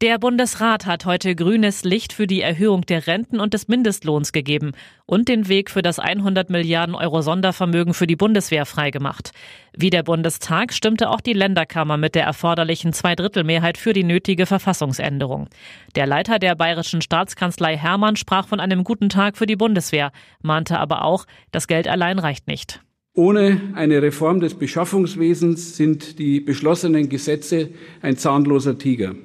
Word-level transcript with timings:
Der 0.00 0.20
Bundesrat 0.20 0.86
hat 0.86 1.06
heute 1.06 1.34
grünes 1.34 1.82
Licht 1.82 2.12
für 2.12 2.28
die 2.28 2.40
Erhöhung 2.40 2.82
der 2.82 3.08
Renten 3.08 3.40
und 3.40 3.52
des 3.52 3.66
Mindestlohns 3.66 4.30
gegeben 4.30 4.70
und 5.06 5.26
den 5.26 5.48
Weg 5.48 5.72
für 5.72 5.82
das 5.82 5.98
100 5.98 6.50
Milliarden 6.50 6.94
Euro 6.94 7.20
Sondervermögen 7.20 7.94
für 7.94 8.06
die 8.06 8.14
Bundeswehr 8.14 8.64
freigemacht. 8.64 9.32
Wie 9.76 9.90
der 9.90 10.04
Bundestag 10.04 10.72
stimmte 10.72 11.10
auch 11.10 11.20
die 11.20 11.32
Länderkammer 11.32 11.96
mit 11.96 12.14
der 12.14 12.22
erforderlichen 12.22 12.92
Zweidrittelmehrheit 12.92 13.76
für 13.76 13.92
die 13.92 14.04
nötige 14.04 14.46
Verfassungsänderung. 14.46 15.48
Der 15.96 16.06
Leiter 16.06 16.38
der 16.38 16.54
bayerischen 16.54 17.02
Staatskanzlei 17.02 17.76
Hermann 17.76 18.14
sprach 18.14 18.46
von 18.46 18.60
einem 18.60 18.84
guten 18.84 19.08
Tag 19.08 19.36
für 19.36 19.46
die 19.46 19.56
Bundeswehr, 19.56 20.12
mahnte 20.40 20.78
aber 20.78 21.02
auch, 21.02 21.24
das 21.50 21.66
Geld 21.66 21.88
allein 21.88 22.20
reicht 22.20 22.46
nicht. 22.46 22.80
Ohne 23.14 23.60
eine 23.74 24.00
Reform 24.00 24.38
des 24.38 24.54
Beschaffungswesens 24.54 25.76
sind 25.76 26.20
die 26.20 26.38
beschlossenen 26.38 27.08
Gesetze 27.08 27.70
ein 28.00 28.16
zahnloser 28.16 28.78
Tiger. 28.78 29.16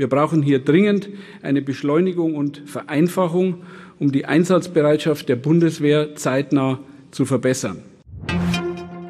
Wir 0.00 0.08
brauchen 0.08 0.40
hier 0.40 0.64
dringend 0.64 1.10
eine 1.42 1.60
Beschleunigung 1.60 2.34
und 2.34 2.62
Vereinfachung, 2.64 3.64
um 3.98 4.12
die 4.12 4.24
Einsatzbereitschaft 4.24 5.28
der 5.28 5.36
Bundeswehr 5.36 6.14
zeitnah 6.14 6.78
zu 7.10 7.26
verbessern. 7.26 7.82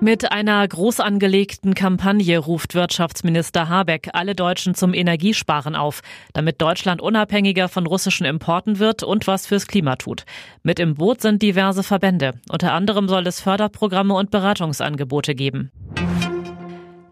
Mit 0.00 0.32
einer 0.32 0.66
groß 0.66 1.00
angelegten 1.00 1.74
Kampagne 1.74 2.38
ruft 2.38 2.74
Wirtschaftsminister 2.74 3.68
Habeck 3.68 4.08
alle 4.14 4.34
Deutschen 4.34 4.74
zum 4.74 4.94
Energiesparen 4.94 5.76
auf, 5.76 6.00
damit 6.32 6.62
Deutschland 6.62 7.02
unabhängiger 7.02 7.68
von 7.68 7.84
russischen 7.84 8.24
Importen 8.24 8.78
wird 8.78 9.02
und 9.02 9.26
was 9.26 9.46
fürs 9.46 9.66
Klima 9.66 9.96
tut. 9.96 10.24
Mit 10.62 10.80
im 10.80 10.94
Boot 10.94 11.20
sind 11.20 11.42
diverse 11.42 11.82
Verbände. 11.82 12.32
Unter 12.50 12.72
anderem 12.72 13.08
soll 13.08 13.26
es 13.26 13.42
Förderprogramme 13.42 14.14
und 14.14 14.30
Beratungsangebote 14.30 15.34
geben. 15.34 15.70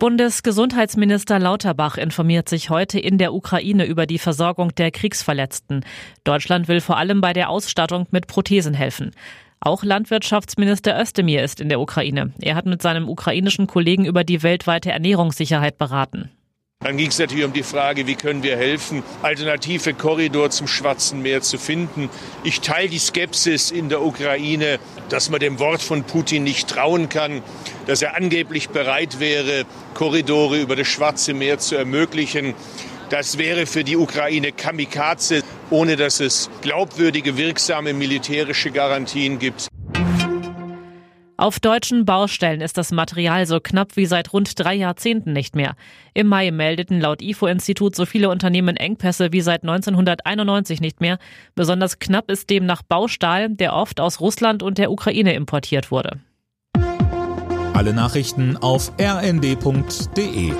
Bundesgesundheitsminister 0.00 1.38
Lauterbach 1.38 1.98
informiert 1.98 2.48
sich 2.48 2.70
heute 2.70 2.98
in 2.98 3.18
der 3.18 3.34
Ukraine 3.34 3.84
über 3.84 4.06
die 4.06 4.18
Versorgung 4.18 4.74
der 4.74 4.90
Kriegsverletzten. 4.90 5.84
Deutschland 6.24 6.68
will 6.68 6.80
vor 6.80 6.96
allem 6.96 7.20
bei 7.20 7.34
der 7.34 7.50
Ausstattung 7.50 8.06
mit 8.10 8.26
Prothesen 8.26 8.72
helfen. 8.72 9.10
Auch 9.60 9.84
Landwirtschaftsminister 9.84 10.98
Özdemir 10.98 11.44
ist 11.44 11.60
in 11.60 11.68
der 11.68 11.80
Ukraine. 11.80 12.32
Er 12.40 12.54
hat 12.54 12.64
mit 12.64 12.80
seinem 12.80 13.10
ukrainischen 13.10 13.66
Kollegen 13.66 14.06
über 14.06 14.24
die 14.24 14.42
weltweite 14.42 14.90
Ernährungssicherheit 14.90 15.76
beraten. 15.76 16.30
Dann 16.82 16.96
ging 16.96 17.08
es 17.08 17.18
natürlich 17.18 17.44
um 17.44 17.52
die 17.52 17.62
Frage, 17.62 18.06
wie 18.06 18.14
können 18.14 18.42
wir 18.42 18.56
helfen, 18.56 19.02
alternative 19.20 19.92
Korridor 19.92 20.48
zum 20.48 20.66
Schwarzen 20.66 21.20
Meer 21.20 21.42
zu 21.42 21.58
finden. 21.58 22.08
Ich 22.42 22.62
teile 22.62 22.88
die 22.88 22.98
Skepsis 22.98 23.70
in 23.70 23.90
der 23.90 24.00
Ukraine, 24.00 24.78
dass 25.10 25.28
man 25.28 25.40
dem 25.40 25.58
Wort 25.58 25.82
von 25.82 26.04
Putin 26.04 26.42
nicht 26.42 26.70
trauen 26.70 27.10
kann, 27.10 27.42
dass 27.86 28.00
er 28.00 28.16
angeblich 28.16 28.70
bereit 28.70 29.20
wäre, 29.20 29.66
Korridore 29.92 30.58
über 30.58 30.74
das 30.74 30.88
Schwarze 30.88 31.34
Meer 31.34 31.58
zu 31.58 31.74
ermöglichen. 31.74 32.54
Das 33.10 33.36
wäre 33.36 33.66
für 33.66 33.84
die 33.84 33.98
Ukraine 33.98 34.50
Kamikaze, 34.50 35.42
ohne 35.68 35.96
dass 35.96 36.18
es 36.18 36.48
glaubwürdige, 36.62 37.36
wirksame 37.36 37.92
militärische 37.92 38.70
Garantien 38.70 39.38
gibt. 39.38 39.69
Auf 41.40 41.58
deutschen 41.58 42.04
Baustellen 42.04 42.60
ist 42.60 42.76
das 42.76 42.92
Material 42.92 43.46
so 43.46 43.60
knapp 43.60 43.96
wie 43.96 44.04
seit 44.04 44.34
rund 44.34 44.60
drei 44.60 44.74
Jahrzehnten 44.74 45.32
nicht 45.32 45.56
mehr. 45.56 45.72
Im 46.12 46.26
Mai 46.26 46.50
meldeten 46.50 47.00
laut 47.00 47.22
IFO-Institut 47.22 47.96
so 47.96 48.04
viele 48.04 48.28
Unternehmen 48.28 48.76
Engpässe 48.76 49.32
wie 49.32 49.40
seit 49.40 49.62
1991 49.62 50.82
nicht 50.82 51.00
mehr. 51.00 51.16
Besonders 51.54 51.98
knapp 51.98 52.30
ist 52.30 52.50
demnach 52.50 52.82
Baustahl, 52.82 53.48
der 53.48 53.72
oft 53.72 54.00
aus 54.00 54.20
Russland 54.20 54.62
und 54.62 54.76
der 54.76 54.92
Ukraine 54.92 55.32
importiert 55.32 55.90
wurde. 55.90 56.20
Alle 57.72 57.94
Nachrichten 57.94 58.58
auf 58.58 58.92
rnd.de 59.00 60.52